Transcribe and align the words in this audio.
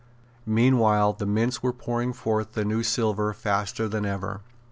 Meanwhile 0.47 1.13
the 1.13 1.27
mints 1.27 1.61
were 1.61 1.71
pouring 1.71 2.11
forth 2.11 2.53
the 2.53 2.65
new 2.65 2.81
silver 2.81 3.33
faster 3.33 3.87
than 3.87 4.03
ever. 4.03 4.41